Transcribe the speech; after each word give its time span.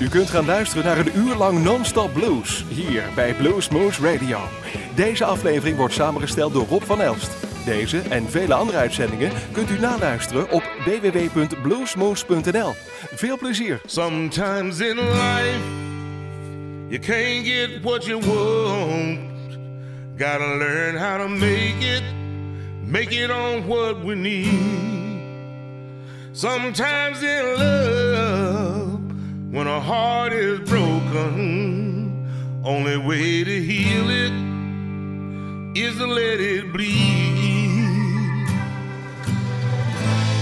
U 0.00 0.08
kunt 0.08 0.30
gaan 0.30 0.44
luisteren 0.44 0.84
naar 0.84 0.98
een 0.98 1.16
uur 1.16 1.34
lang 1.34 1.62
non-stop 1.62 2.12
blues 2.12 2.64
hier 2.68 3.02
bij 3.14 3.34
Blues 3.34 3.68
Moose 3.68 4.12
Radio. 4.12 4.38
Deze 4.94 5.24
aflevering 5.24 5.76
wordt 5.76 5.94
samengesteld 5.94 6.52
door 6.52 6.66
Rob 6.66 6.82
van 6.82 7.00
Elst. 7.00 7.30
Deze 7.64 7.98
en 7.98 8.30
vele 8.30 8.54
andere 8.54 8.78
uitzendingen 8.78 9.32
kunt 9.52 9.70
u 9.70 9.78
naluisteren 9.78 10.50
op 10.50 10.62
www.bluesmoose.nl. 10.84 12.74
Veel 13.14 13.38
plezier. 13.38 13.80
Sometimes 13.84 14.80
in 14.80 14.96
life 14.96 15.60
you 16.88 16.98
can't 16.98 17.46
get 17.46 17.82
what 17.82 18.04
you 18.04 18.20
want. 18.20 19.18
Gotta 20.16 20.56
learn 20.56 20.96
how 20.96 21.22
to 21.22 21.28
make 21.28 21.76
it, 21.80 22.02
make 22.86 23.14
it 23.24 23.30
on 23.30 23.66
what 23.66 24.04
we 24.04 24.14
need. 24.14 24.80
Sometimes 26.32 27.22
in 27.22 27.44
love, 27.58 28.19
when 29.50 29.66
a 29.66 29.80
heart 29.80 30.32
is 30.32 30.60
broken, 30.60 32.28
only 32.64 32.96
way 32.96 33.42
to 33.42 33.62
heal 33.62 34.08
it 34.08 34.32
is 35.76 35.96
to 35.98 36.06
let 36.06 36.38
it 36.40 36.72
bleed. 36.72 37.50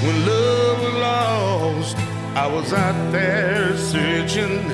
When 0.04 0.26
love 0.26 0.82
was 0.82 0.94
lost, 0.94 1.96
I 2.36 2.46
was 2.46 2.72
out 2.74 3.10
there 3.10 3.74
searching. 3.78 4.70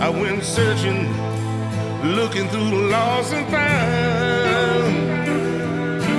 I 0.00 0.08
went 0.08 0.42
searching, 0.42 1.06
looking 2.02 2.48
through 2.48 2.70
the 2.70 2.88
lost 2.90 3.32
and 3.32 3.48
found. 3.48 4.94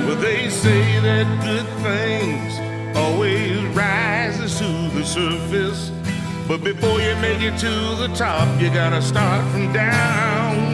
But 0.06 0.22
they 0.22 0.48
say 0.48 1.00
that 1.00 1.26
good 1.44 1.68
things 1.82 2.58
always 2.96 3.62
rises 3.76 4.58
to 4.58 4.88
the 4.96 5.04
surface. 5.04 5.90
But 6.50 6.64
before 6.64 7.00
you 7.00 7.14
make 7.22 7.40
it 7.42 7.56
to 7.60 7.70
the 7.94 8.08
top, 8.16 8.60
you 8.60 8.70
gotta 8.70 9.00
start 9.00 9.48
from 9.52 9.72
down, 9.72 10.64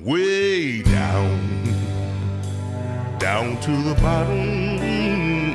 way 0.00 0.82
down, 0.82 1.62
down 3.20 3.56
to 3.60 3.70
the 3.70 3.94
bottom, 4.02 5.54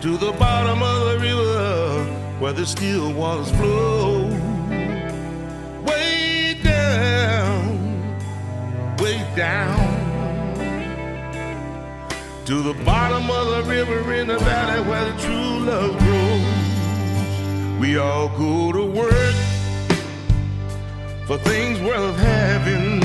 to 0.00 0.16
the 0.16 0.30
bottom 0.38 0.84
of 0.84 1.06
the 1.06 1.18
river 1.18 2.04
where 2.38 2.52
the 2.52 2.64
still 2.64 3.12
waters 3.12 3.50
flow. 3.50 4.28
Way 5.84 6.60
down, 6.62 8.16
way 8.98 9.18
down. 9.34 9.96
To 12.44 12.62
the 12.62 12.74
bottom 12.84 13.28
of 13.28 13.48
the 13.48 13.64
river 13.68 14.14
in 14.14 14.28
the 14.28 14.38
valley 14.38 14.88
where 14.88 15.12
the 15.12 15.20
true 15.20 15.58
love 15.66 15.98
grows. 15.98 16.57
We 17.80 17.96
all 17.96 18.28
go 18.30 18.72
to 18.72 18.84
work 18.84 19.34
for 21.26 21.38
things 21.38 21.80
worth 21.80 22.16
having, 22.16 22.98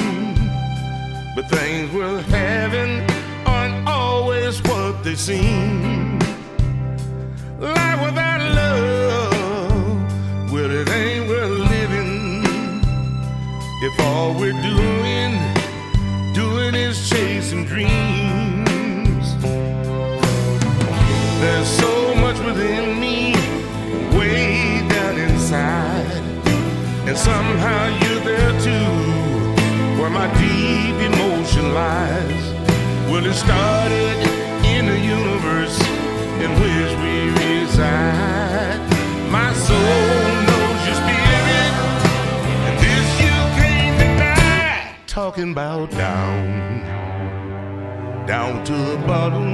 but 1.36 1.48
things 1.48 1.94
worth 1.94 2.26
having 2.26 3.08
aren't 3.46 3.88
always 3.88 4.62
what 4.64 5.04
they 5.04 5.14
seem. 5.14 6.18
Life 7.60 8.02
without 8.04 8.42
love, 8.56 9.33
Well, 33.24 33.32
it 33.32 33.36
started 33.36 34.18
in 34.66 34.86
the 34.86 35.00
universe 35.00 35.80
in 36.44 36.52
which 36.60 36.94
we 37.00 37.32
reside. 37.42 38.82
My 39.32 39.54
soul 39.54 39.78
knows 39.80 40.86
your 40.86 40.96
spirit, 40.96 41.74
and 42.68 42.76
this 42.84 43.08
you 43.22 43.36
can't 43.56 43.98
deny. 43.98 44.98
Talking 45.08 45.52
about 45.52 45.92
down, 45.92 46.82
down 48.28 48.66
to 48.66 48.74
the 48.74 48.98
bottom 49.08 49.54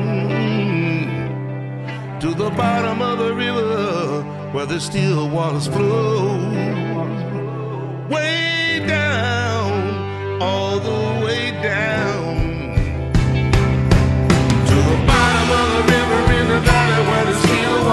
to 2.21 2.33
the 2.33 2.49
bottom 2.49 3.03
of 3.03 3.19
the 3.19 3.35
river 3.35 4.23
where 4.51 4.65
the 4.65 4.79
still 4.79 5.29
waters 5.29 5.67
flow. 5.67 6.39
Way 8.09 8.83
down, 8.87 10.41
all 10.41 10.79
the 10.79 11.23
way 11.23 11.51
down 11.61 12.08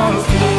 still 0.06 0.20
waters 0.20 0.26
flow. 0.26 0.55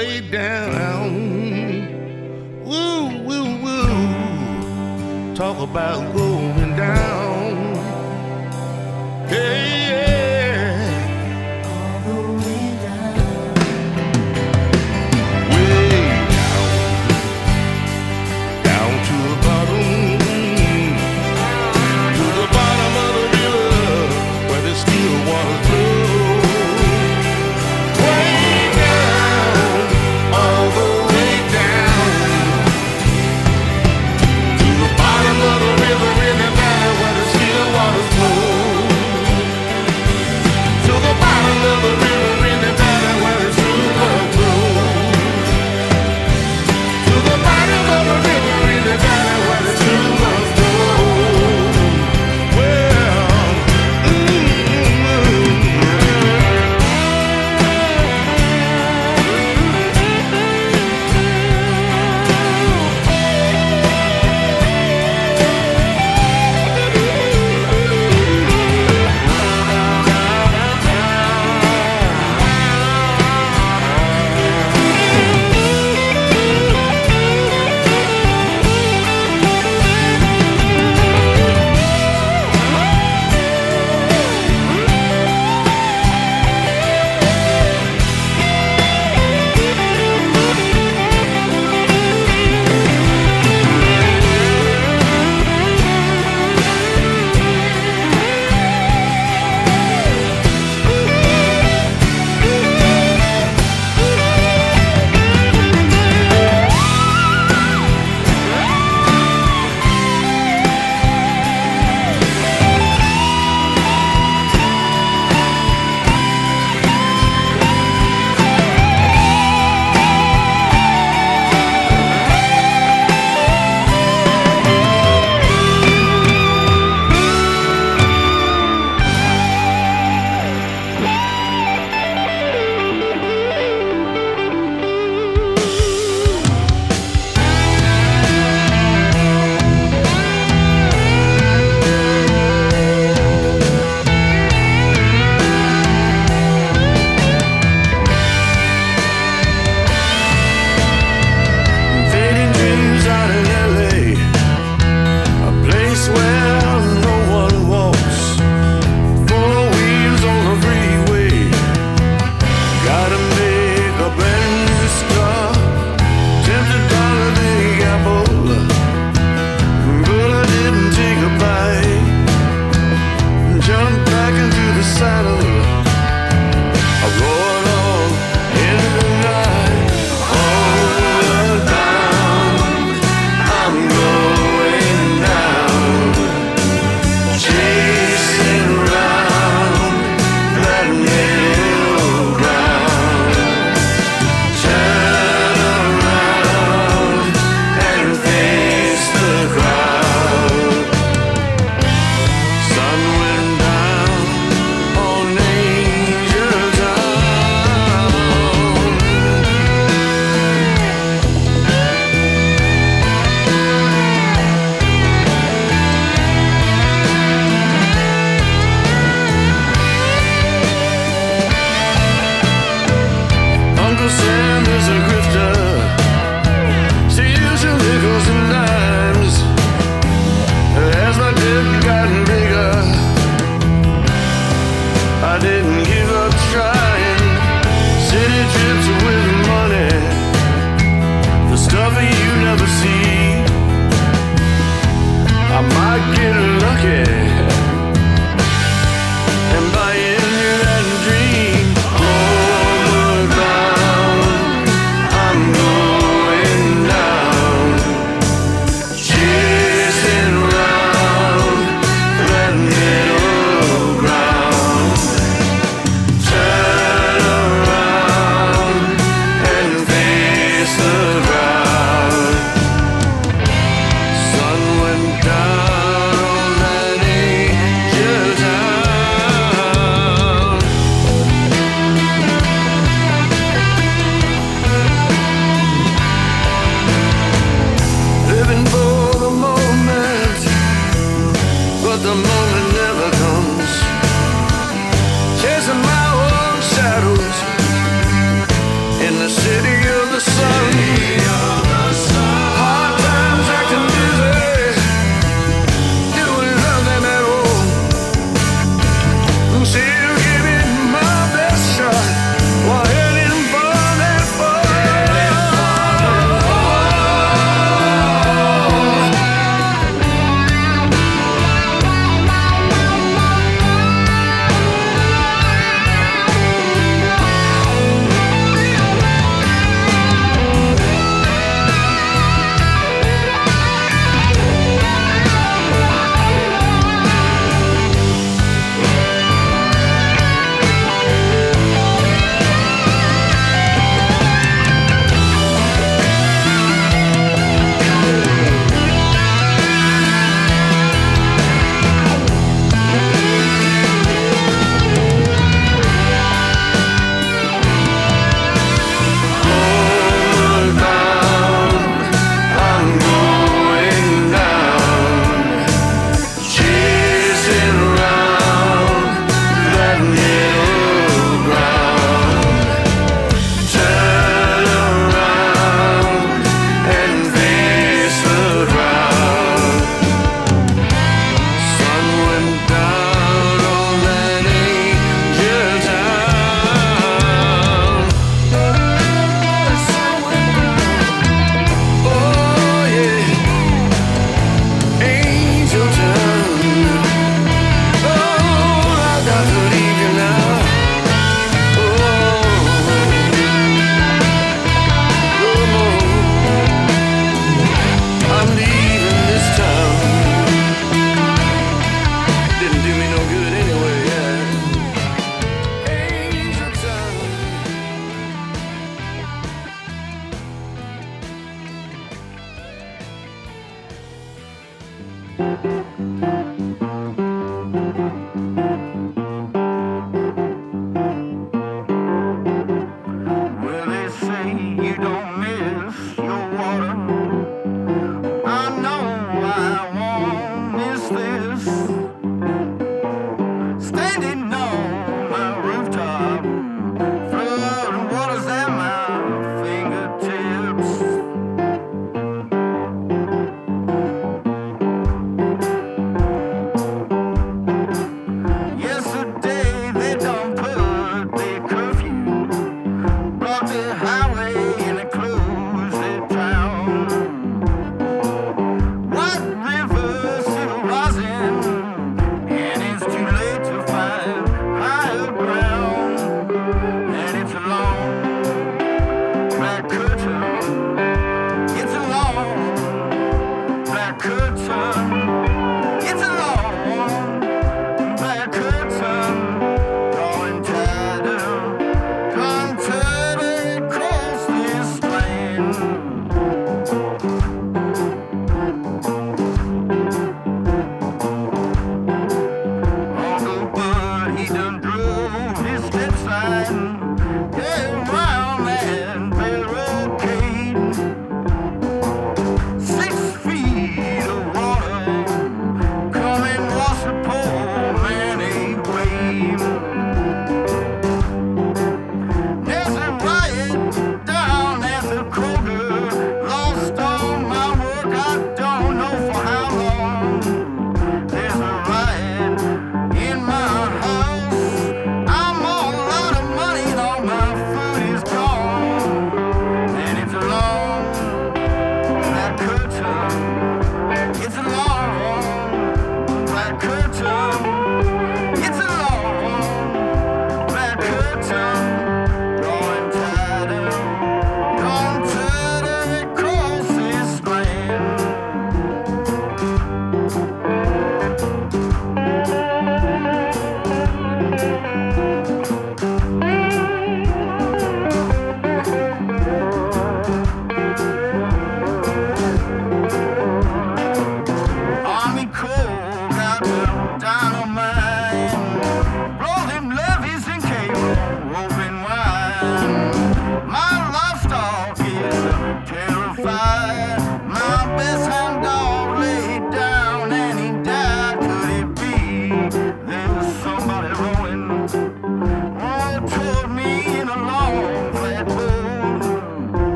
Way 0.00 0.20
down. 0.20 1.10
Woo, 2.64 3.02
woo, 3.26 3.48
woo. 3.64 5.34
Talk 5.34 5.58
about 5.58 6.00
going 6.14 6.74
down. 6.76 7.50
Hey, 9.28 9.69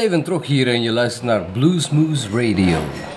Even 0.00 0.22
Trok 0.22 0.46
hier 0.46 0.68
en 0.68 0.82
je 0.82 0.90
luistert 0.90 1.24
naar 1.24 1.44
Blues 1.52 1.90
Moose 1.90 2.28
Radio. 2.28 3.09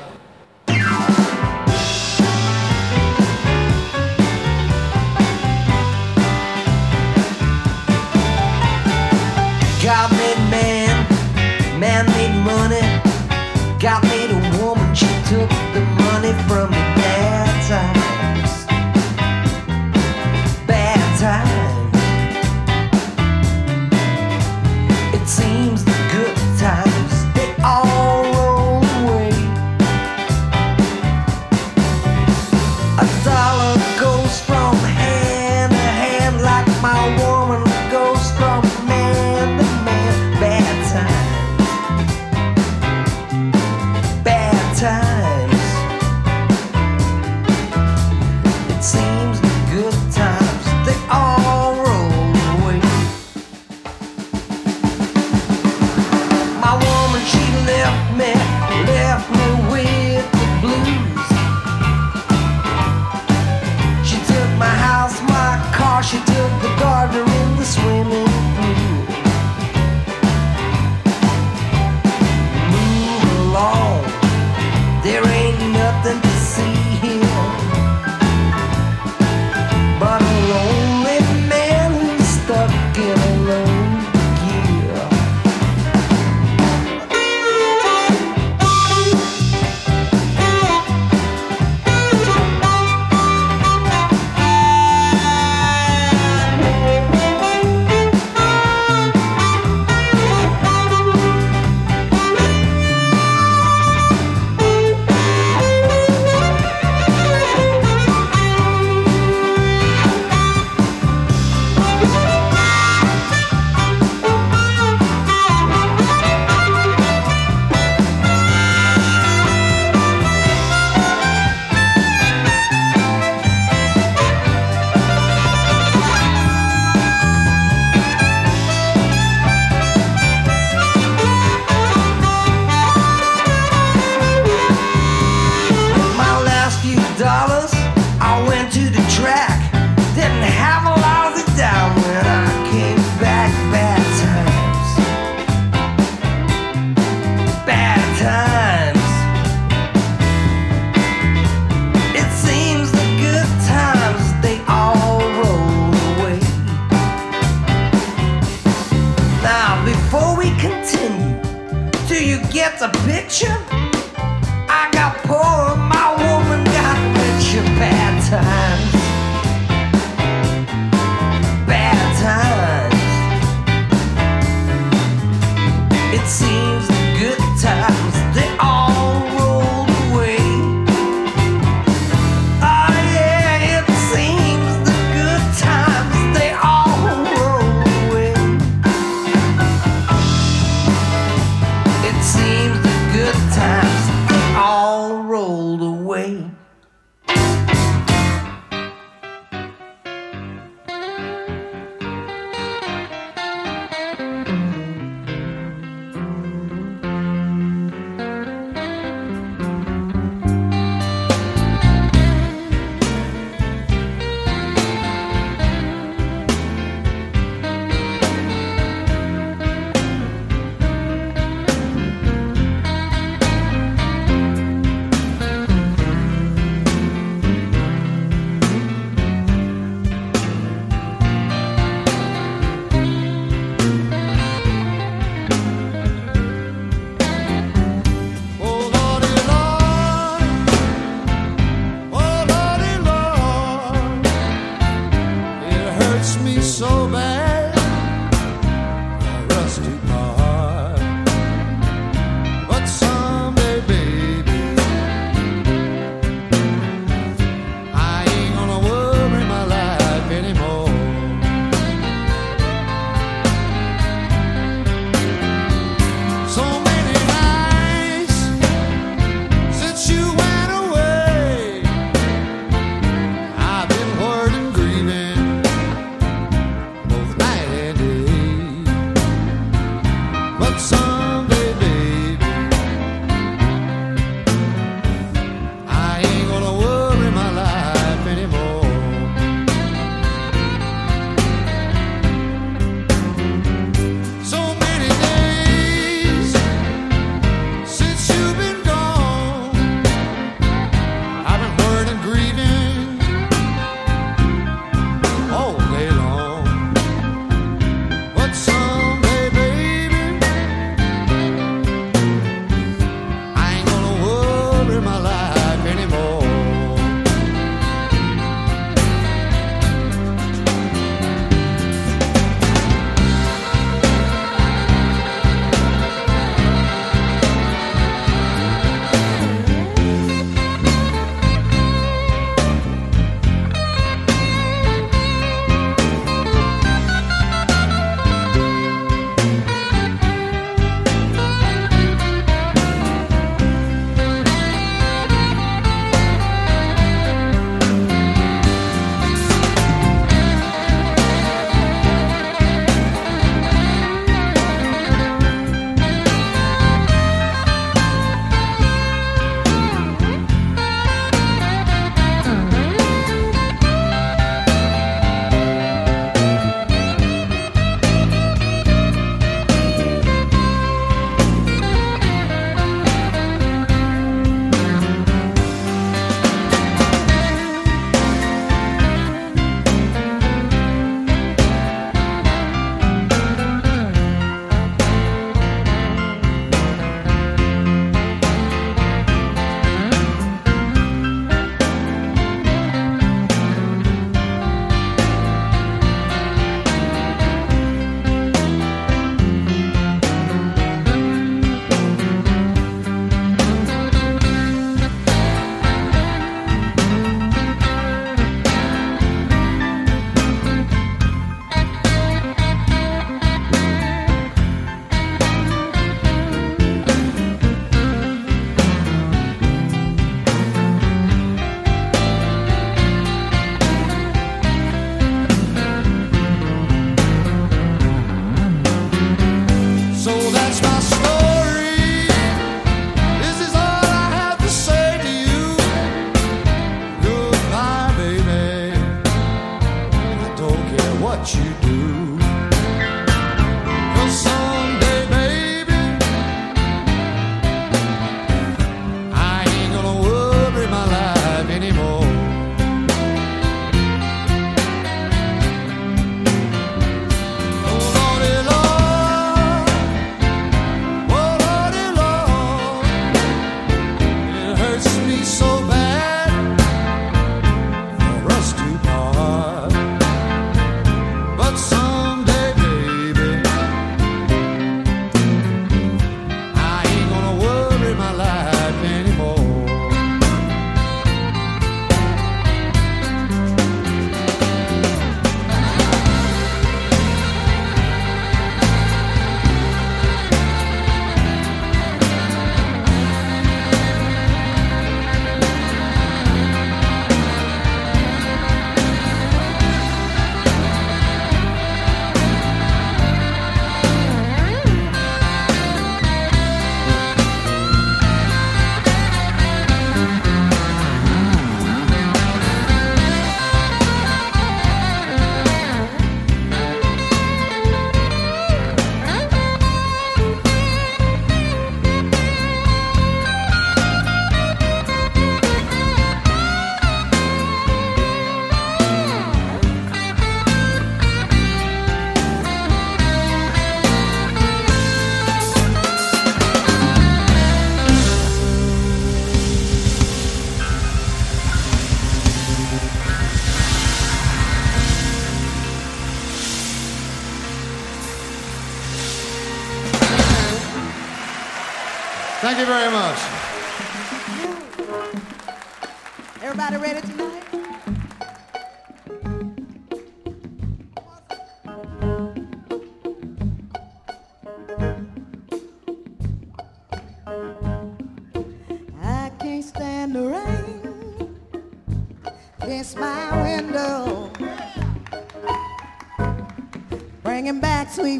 Sweet 578.14 578.38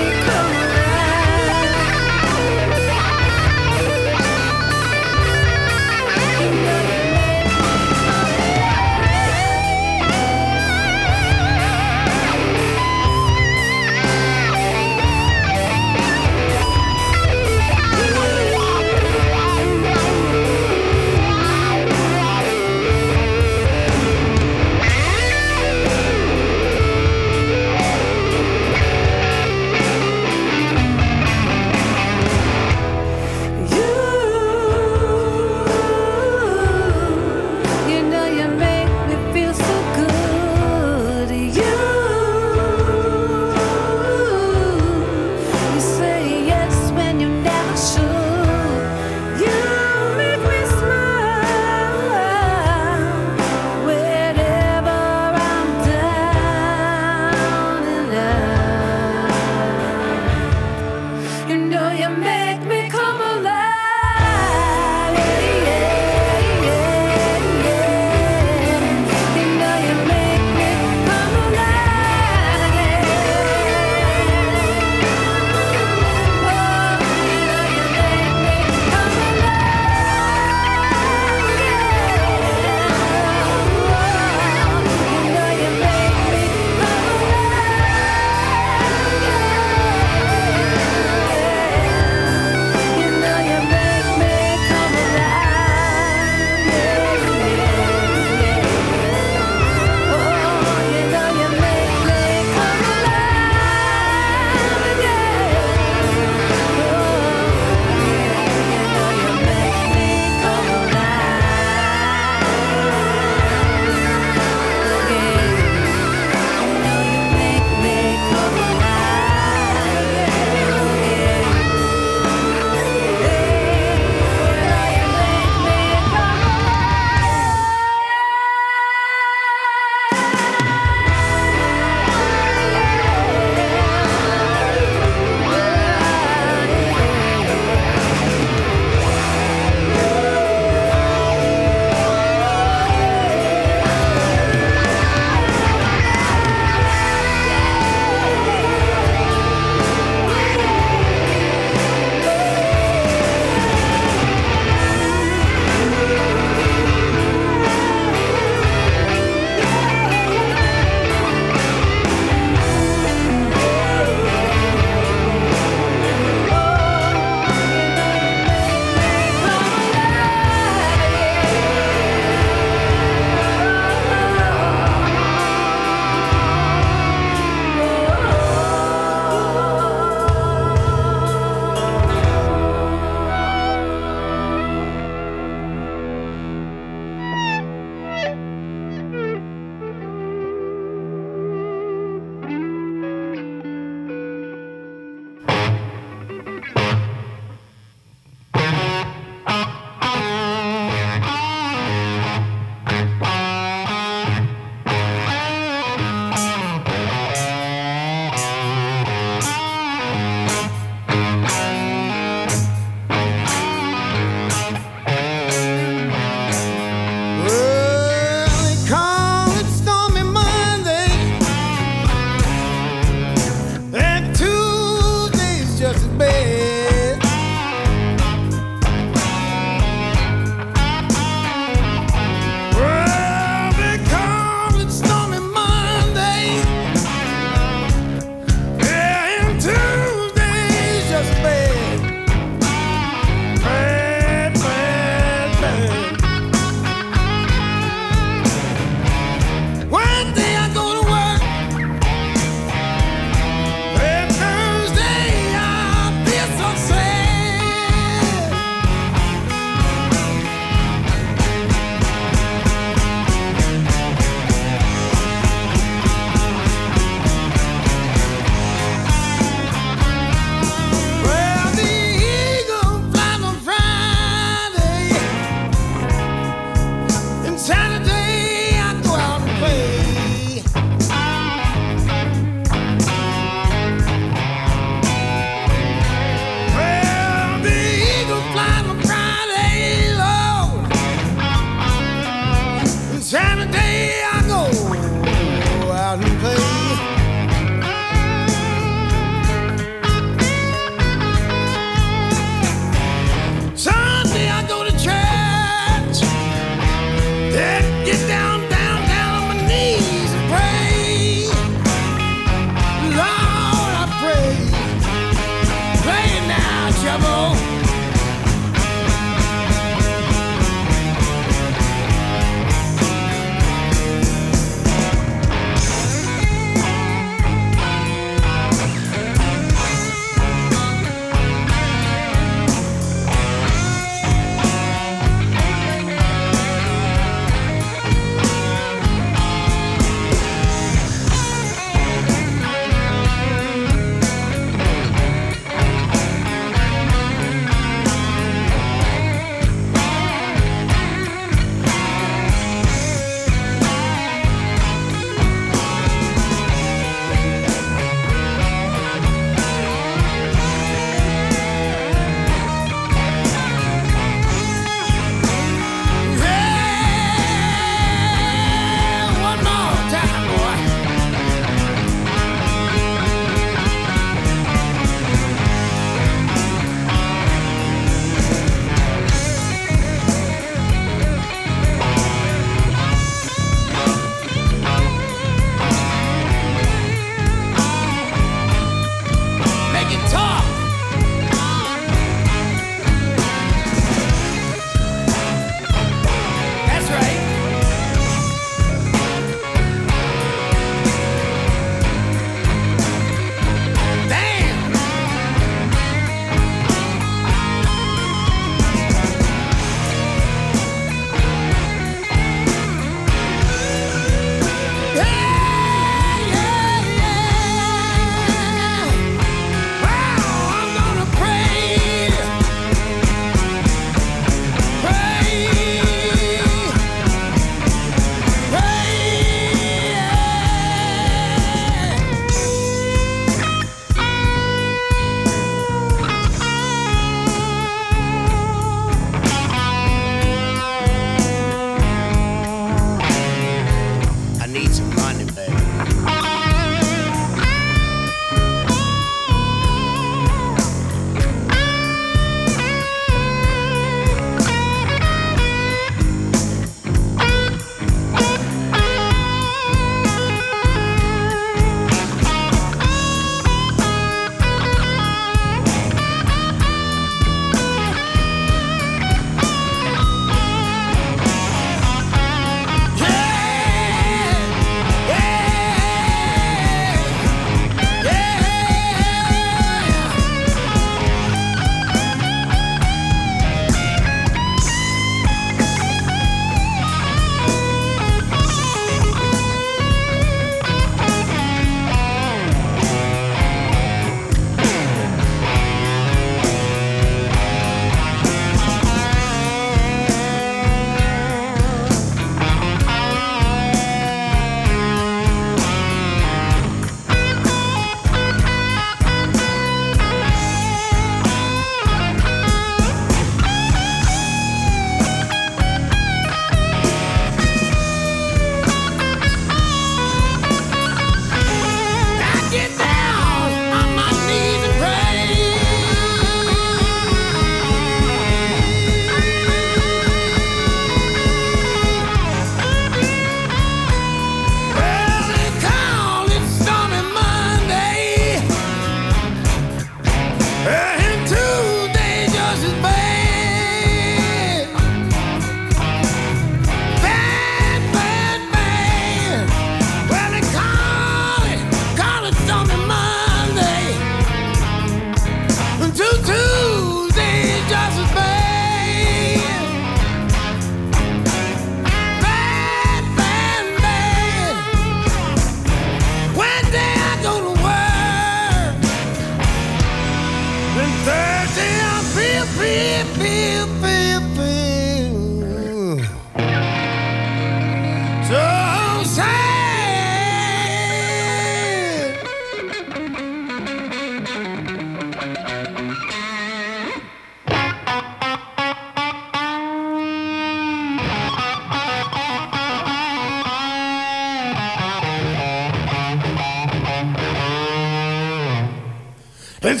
And 599.92 600.00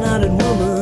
brown-eyed 0.00 0.30
woman. 0.30 0.81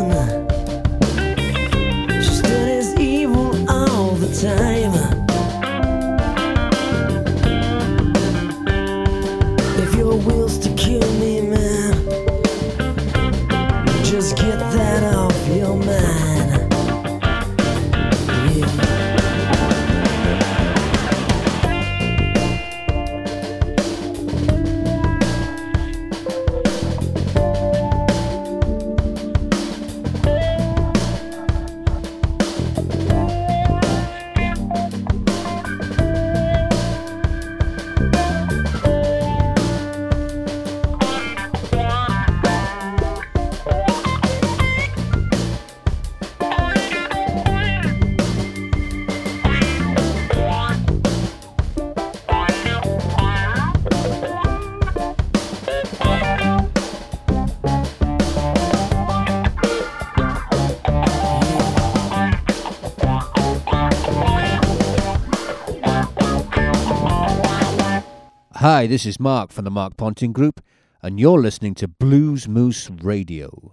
Hi, 68.60 68.86
this 68.86 69.06
is 69.06 69.18
Mark 69.18 69.52
from 69.52 69.64
the 69.64 69.70
Mark 69.70 69.96
Ponting 69.96 70.34
Group, 70.34 70.60
and 71.02 71.18
you're 71.18 71.40
listening 71.40 71.74
to 71.76 71.88
Blues 71.88 72.46
Moose 72.46 72.90
Radio. 72.90 73.72